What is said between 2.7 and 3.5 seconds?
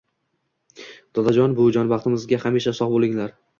sog’ bo’linglar.